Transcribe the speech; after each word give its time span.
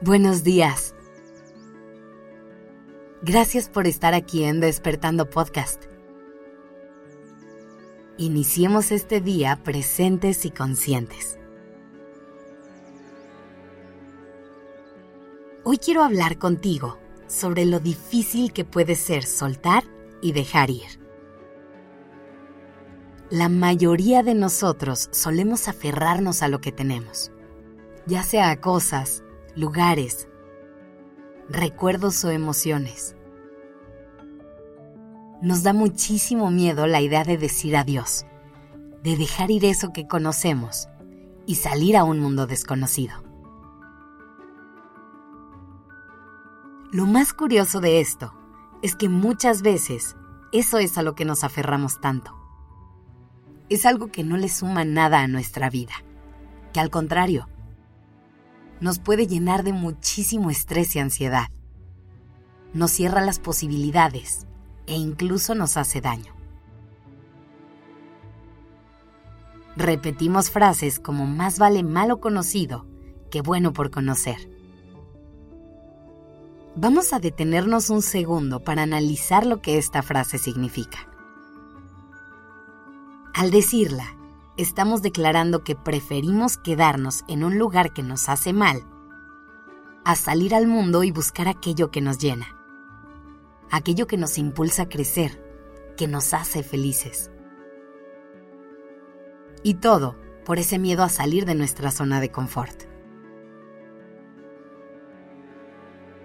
Buenos 0.00 0.44
días. 0.44 0.94
Gracias 3.20 3.68
por 3.68 3.88
estar 3.88 4.14
aquí 4.14 4.44
en 4.44 4.60
Despertando 4.60 5.28
Podcast. 5.28 5.86
Iniciemos 8.16 8.92
este 8.92 9.20
día 9.20 9.60
presentes 9.64 10.44
y 10.44 10.52
conscientes. 10.52 11.36
Hoy 15.64 15.78
quiero 15.78 16.04
hablar 16.04 16.38
contigo 16.38 17.00
sobre 17.26 17.64
lo 17.64 17.80
difícil 17.80 18.52
que 18.52 18.64
puede 18.64 18.94
ser 18.94 19.24
soltar 19.24 19.82
y 20.22 20.30
dejar 20.30 20.70
ir. 20.70 21.00
La 23.30 23.48
mayoría 23.48 24.22
de 24.22 24.36
nosotros 24.36 25.08
solemos 25.10 25.66
aferrarnos 25.66 26.44
a 26.44 26.48
lo 26.48 26.60
que 26.60 26.70
tenemos, 26.70 27.32
ya 28.06 28.22
sea 28.22 28.50
a 28.50 28.60
cosas, 28.60 29.24
lugares, 29.58 30.28
recuerdos 31.48 32.24
o 32.24 32.30
emociones. 32.30 33.16
Nos 35.42 35.64
da 35.64 35.72
muchísimo 35.72 36.52
miedo 36.52 36.86
la 36.86 37.00
idea 37.00 37.24
de 37.24 37.36
decir 37.36 37.76
adiós, 37.76 38.24
de 39.02 39.16
dejar 39.16 39.50
ir 39.50 39.64
eso 39.64 39.92
que 39.92 40.06
conocemos 40.06 40.88
y 41.44 41.56
salir 41.56 41.96
a 41.96 42.04
un 42.04 42.20
mundo 42.20 42.46
desconocido. 42.46 43.24
Lo 46.92 47.06
más 47.06 47.32
curioso 47.32 47.80
de 47.80 48.00
esto 48.00 48.32
es 48.82 48.94
que 48.94 49.08
muchas 49.08 49.62
veces 49.62 50.14
eso 50.52 50.78
es 50.78 50.96
a 50.98 51.02
lo 51.02 51.16
que 51.16 51.24
nos 51.24 51.42
aferramos 51.42 52.00
tanto 52.00 52.38
es 53.68 53.84
algo 53.84 54.10
que 54.10 54.24
no 54.24 54.36
le 54.36 54.48
suma 54.48 54.84
nada 54.84 55.20
a 55.20 55.28
nuestra 55.28 55.68
vida, 55.68 55.92
que 56.72 56.80
al 56.80 56.90
contrario, 56.90 57.48
nos 58.80 58.98
puede 58.98 59.26
llenar 59.26 59.64
de 59.64 59.72
muchísimo 59.72 60.50
estrés 60.50 60.94
y 60.96 60.98
ansiedad. 60.98 61.48
Nos 62.74 62.90
cierra 62.90 63.20
las 63.20 63.38
posibilidades 63.38 64.46
e 64.86 64.94
incluso 64.94 65.54
nos 65.54 65.76
hace 65.76 66.00
daño. 66.00 66.34
Repetimos 69.76 70.50
frases 70.50 70.98
como 70.98 71.26
más 71.26 71.58
vale 71.58 71.82
malo 71.82 72.20
conocido 72.20 72.86
que 73.30 73.42
bueno 73.42 73.72
por 73.72 73.90
conocer. 73.90 74.50
Vamos 76.74 77.12
a 77.12 77.18
detenernos 77.18 77.90
un 77.90 78.02
segundo 78.02 78.62
para 78.62 78.82
analizar 78.82 79.46
lo 79.46 79.60
que 79.60 79.78
esta 79.78 80.02
frase 80.02 80.38
significa. 80.38 81.08
Al 83.34 83.50
decirla, 83.50 84.17
estamos 84.58 85.02
declarando 85.02 85.62
que 85.62 85.76
preferimos 85.76 86.58
quedarnos 86.58 87.24
en 87.28 87.44
un 87.44 87.58
lugar 87.58 87.92
que 87.92 88.02
nos 88.02 88.28
hace 88.28 88.52
mal 88.52 88.84
a 90.04 90.16
salir 90.16 90.52
al 90.54 90.66
mundo 90.66 91.04
y 91.04 91.12
buscar 91.12 91.46
aquello 91.46 91.92
que 91.92 92.00
nos 92.00 92.18
llena, 92.18 92.46
aquello 93.70 94.08
que 94.08 94.16
nos 94.16 94.36
impulsa 94.36 94.82
a 94.82 94.88
crecer, 94.88 95.44
que 95.96 96.08
nos 96.08 96.34
hace 96.34 96.64
felices. 96.64 97.30
Y 99.62 99.74
todo 99.74 100.16
por 100.44 100.58
ese 100.58 100.78
miedo 100.78 101.04
a 101.04 101.08
salir 101.08 101.44
de 101.44 101.54
nuestra 101.54 101.92
zona 101.92 102.20
de 102.20 102.32
confort. 102.32 102.82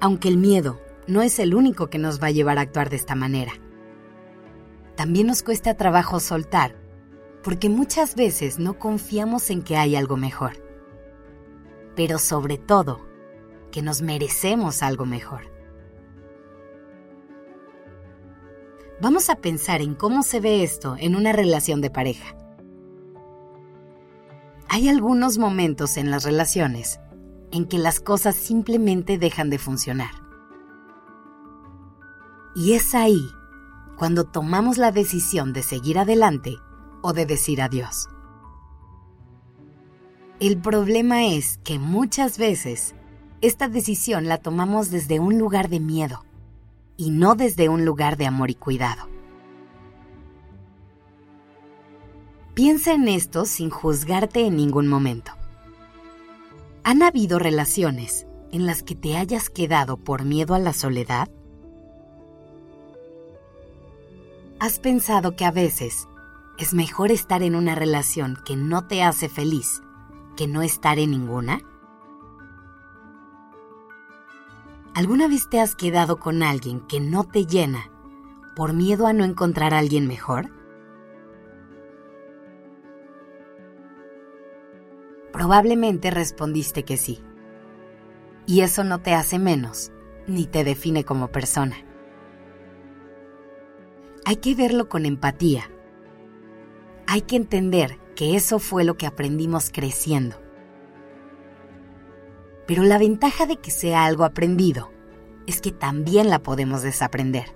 Aunque 0.00 0.28
el 0.28 0.36
miedo 0.36 0.80
no 1.06 1.22
es 1.22 1.38
el 1.38 1.54
único 1.54 1.90
que 1.90 1.98
nos 1.98 2.20
va 2.20 2.28
a 2.28 2.32
llevar 2.32 2.58
a 2.58 2.62
actuar 2.62 2.90
de 2.90 2.96
esta 2.96 3.14
manera. 3.14 3.52
También 4.96 5.28
nos 5.28 5.42
cuesta 5.42 5.76
trabajo 5.76 6.18
soltar 6.18 6.85
porque 7.46 7.68
muchas 7.68 8.16
veces 8.16 8.58
no 8.58 8.76
confiamos 8.76 9.50
en 9.50 9.62
que 9.62 9.76
hay 9.76 9.94
algo 9.94 10.16
mejor, 10.16 10.54
pero 11.94 12.18
sobre 12.18 12.58
todo 12.58 13.06
que 13.70 13.82
nos 13.82 14.02
merecemos 14.02 14.82
algo 14.82 15.06
mejor. 15.06 15.42
Vamos 19.00 19.30
a 19.30 19.36
pensar 19.36 19.80
en 19.80 19.94
cómo 19.94 20.24
se 20.24 20.40
ve 20.40 20.64
esto 20.64 20.96
en 20.98 21.14
una 21.14 21.30
relación 21.30 21.80
de 21.80 21.88
pareja. 21.88 22.36
Hay 24.68 24.88
algunos 24.88 25.38
momentos 25.38 25.98
en 25.98 26.10
las 26.10 26.24
relaciones 26.24 26.98
en 27.52 27.66
que 27.66 27.78
las 27.78 28.00
cosas 28.00 28.34
simplemente 28.34 29.18
dejan 29.18 29.50
de 29.50 29.58
funcionar. 29.60 30.10
Y 32.56 32.72
es 32.72 32.92
ahí 32.96 33.22
cuando 33.96 34.24
tomamos 34.24 34.78
la 34.78 34.90
decisión 34.90 35.52
de 35.52 35.62
seguir 35.62 36.00
adelante 36.00 36.56
o 37.06 37.12
de 37.12 37.24
decir 37.24 37.62
adiós. 37.62 38.08
El 40.40 40.58
problema 40.58 41.24
es 41.24 41.58
que 41.62 41.78
muchas 41.78 42.36
veces 42.36 42.96
esta 43.40 43.68
decisión 43.68 44.26
la 44.26 44.38
tomamos 44.38 44.90
desde 44.90 45.20
un 45.20 45.38
lugar 45.38 45.68
de 45.68 45.78
miedo 45.78 46.24
y 46.96 47.10
no 47.10 47.36
desde 47.36 47.68
un 47.68 47.84
lugar 47.84 48.16
de 48.16 48.26
amor 48.26 48.50
y 48.50 48.56
cuidado. 48.56 49.08
Piensa 52.54 52.94
en 52.94 53.06
esto 53.06 53.44
sin 53.44 53.70
juzgarte 53.70 54.44
en 54.44 54.56
ningún 54.56 54.88
momento. 54.88 55.30
¿Han 56.82 57.04
habido 57.04 57.38
relaciones 57.38 58.26
en 58.50 58.66
las 58.66 58.82
que 58.82 58.96
te 58.96 59.16
hayas 59.16 59.48
quedado 59.48 59.96
por 59.96 60.24
miedo 60.24 60.54
a 60.54 60.58
la 60.58 60.72
soledad? 60.72 61.28
¿Has 64.58 64.80
pensado 64.80 65.36
que 65.36 65.44
a 65.44 65.52
veces 65.52 66.08
es 66.58 66.74
mejor 66.74 67.10
estar 67.10 67.42
en 67.42 67.54
una 67.54 67.74
relación 67.74 68.38
que 68.44 68.56
no 68.56 68.86
te 68.86 69.02
hace 69.02 69.28
feliz 69.28 69.82
que 70.36 70.46
no 70.46 70.62
estar 70.62 70.98
en 70.98 71.10
ninguna? 71.10 71.60
¿Alguna 74.94 75.28
vez 75.28 75.48
te 75.48 75.60
has 75.60 75.74
quedado 75.74 76.18
con 76.20 76.42
alguien 76.42 76.80
que 76.80 77.00
no 77.00 77.24
te 77.24 77.46
llena 77.46 77.90
por 78.54 78.72
miedo 78.72 79.06
a 79.06 79.12
no 79.12 79.24
encontrar 79.24 79.74
a 79.74 79.78
alguien 79.78 80.06
mejor? 80.06 80.50
Probablemente 85.32 86.10
respondiste 86.10 86.84
que 86.84 86.96
sí. 86.96 87.22
Y 88.46 88.60
eso 88.60 88.84
no 88.84 89.02
te 89.02 89.12
hace 89.12 89.38
menos, 89.38 89.92
ni 90.26 90.46
te 90.46 90.64
define 90.64 91.04
como 91.04 91.28
persona. 91.28 91.76
Hay 94.24 94.36
que 94.36 94.54
verlo 94.54 94.88
con 94.88 95.04
empatía 95.04 95.70
hay 97.06 97.22
que 97.22 97.36
entender 97.36 97.98
que 98.14 98.36
eso 98.36 98.58
fue 98.58 98.84
lo 98.84 98.96
que 98.96 99.06
aprendimos 99.06 99.70
creciendo. 99.70 100.36
Pero 102.66 102.82
la 102.82 102.98
ventaja 102.98 103.46
de 103.46 103.56
que 103.56 103.70
sea 103.70 104.04
algo 104.04 104.24
aprendido 104.24 104.90
es 105.46 105.60
que 105.60 105.70
también 105.70 106.28
la 106.28 106.42
podemos 106.42 106.82
desaprender. 106.82 107.54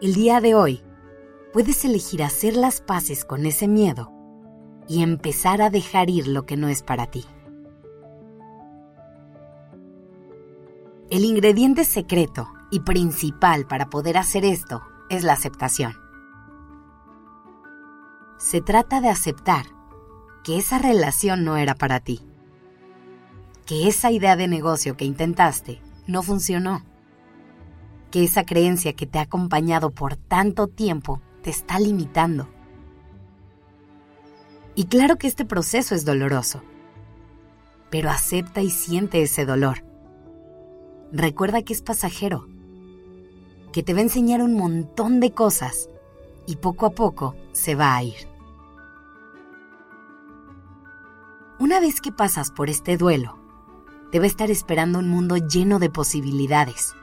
El 0.00 0.14
día 0.14 0.40
de 0.40 0.54
hoy 0.54 0.82
puedes 1.52 1.84
elegir 1.84 2.22
hacer 2.22 2.56
las 2.56 2.80
paces 2.80 3.24
con 3.24 3.44
ese 3.44 3.68
miedo 3.68 4.12
y 4.88 5.02
empezar 5.02 5.60
a 5.62 5.70
dejar 5.70 6.10
ir 6.10 6.28
lo 6.28 6.46
que 6.46 6.56
no 6.56 6.68
es 6.68 6.82
para 6.82 7.06
ti. 7.06 7.24
El 11.10 11.24
ingrediente 11.24 11.84
secreto 11.84 12.48
y 12.70 12.80
principal 12.80 13.66
para 13.66 13.88
poder 13.90 14.16
hacer 14.16 14.44
esto 14.44 14.82
es 15.08 15.22
la 15.22 15.34
aceptación. 15.34 16.05
Se 18.38 18.60
trata 18.60 19.00
de 19.00 19.08
aceptar 19.08 19.66
que 20.44 20.58
esa 20.58 20.78
relación 20.78 21.44
no 21.44 21.56
era 21.56 21.74
para 21.74 22.00
ti, 22.00 22.20
que 23.64 23.88
esa 23.88 24.10
idea 24.10 24.36
de 24.36 24.46
negocio 24.46 24.96
que 24.96 25.06
intentaste 25.06 25.80
no 26.06 26.22
funcionó, 26.22 26.84
que 28.10 28.24
esa 28.24 28.44
creencia 28.44 28.92
que 28.92 29.06
te 29.06 29.18
ha 29.18 29.22
acompañado 29.22 29.90
por 29.90 30.16
tanto 30.16 30.68
tiempo 30.68 31.22
te 31.42 31.48
está 31.50 31.80
limitando. 31.80 32.48
Y 34.74 34.84
claro 34.84 35.16
que 35.16 35.28
este 35.28 35.46
proceso 35.46 35.94
es 35.94 36.04
doloroso, 36.04 36.62
pero 37.88 38.10
acepta 38.10 38.60
y 38.60 38.68
siente 38.68 39.22
ese 39.22 39.46
dolor. 39.46 39.82
Recuerda 41.10 41.62
que 41.62 41.72
es 41.72 41.80
pasajero, 41.80 42.46
que 43.72 43.82
te 43.82 43.94
va 43.94 44.00
a 44.00 44.02
enseñar 44.02 44.42
un 44.42 44.54
montón 44.54 45.20
de 45.20 45.32
cosas 45.32 45.88
y 46.46 46.56
poco 46.56 46.86
a 46.86 46.90
poco 46.90 47.34
se 47.52 47.74
va 47.74 47.96
a 47.96 48.02
ir. 48.02 48.28
Una 51.58 51.80
vez 51.80 52.00
que 52.00 52.12
pasas 52.12 52.50
por 52.50 52.68
este 52.68 52.96
duelo, 52.96 53.38
te 54.10 54.18
va 54.18 54.24
a 54.24 54.28
estar 54.28 54.50
esperando 54.50 54.98
un 54.98 55.08
mundo 55.08 55.36
lleno 55.36 55.78
de 55.78 55.90
posibilidades. 55.90 56.94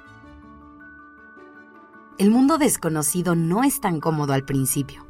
El 2.18 2.30
mundo 2.30 2.58
desconocido 2.58 3.36
no 3.36 3.64
es 3.64 3.82
tan 3.82 4.00
cómodo 4.00 4.34
al 4.34 4.46
principio, 4.46 5.06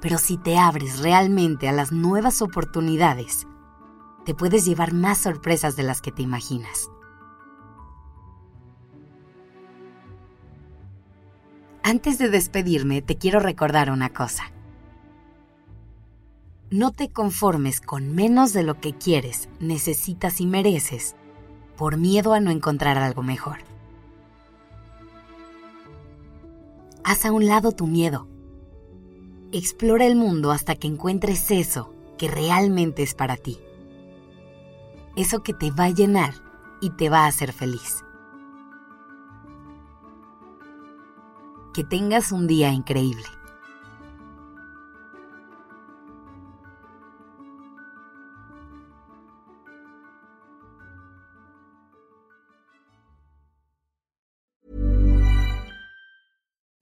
pero 0.00 0.18
si 0.18 0.38
te 0.38 0.58
abres 0.58 1.00
realmente 1.00 1.68
a 1.68 1.72
las 1.72 1.92
nuevas 1.92 2.40
oportunidades, 2.40 3.46
te 4.24 4.34
puedes 4.34 4.64
llevar 4.64 4.94
más 4.94 5.18
sorpresas 5.18 5.76
de 5.76 5.82
las 5.82 6.00
que 6.00 6.12
te 6.12 6.22
imaginas. 6.22 6.90
Antes 11.90 12.18
de 12.18 12.28
despedirme, 12.28 13.00
te 13.00 13.16
quiero 13.16 13.40
recordar 13.40 13.90
una 13.90 14.10
cosa. 14.10 14.52
No 16.70 16.92
te 16.92 17.08
conformes 17.08 17.80
con 17.80 18.14
menos 18.14 18.52
de 18.52 18.62
lo 18.62 18.78
que 18.78 18.92
quieres, 18.92 19.48
necesitas 19.58 20.42
y 20.42 20.46
mereces 20.46 21.16
por 21.78 21.96
miedo 21.96 22.34
a 22.34 22.40
no 22.40 22.50
encontrar 22.50 22.98
algo 22.98 23.22
mejor. 23.22 23.60
Haz 27.04 27.24
a 27.24 27.32
un 27.32 27.46
lado 27.46 27.72
tu 27.72 27.86
miedo. 27.86 28.28
Explora 29.52 30.04
el 30.04 30.14
mundo 30.14 30.52
hasta 30.52 30.74
que 30.74 30.88
encuentres 30.88 31.50
eso 31.50 31.94
que 32.18 32.28
realmente 32.28 33.02
es 33.02 33.14
para 33.14 33.38
ti. 33.38 33.60
Eso 35.16 35.42
que 35.42 35.54
te 35.54 35.70
va 35.70 35.84
a 35.84 35.94
llenar 35.94 36.34
y 36.82 36.90
te 36.90 37.08
va 37.08 37.20
a 37.20 37.28
hacer 37.28 37.54
feliz. 37.54 38.04
Que 41.78 41.84
tengas 41.84 42.32
un 42.32 42.48
día 42.48 42.72
increíble. 42.72 43.37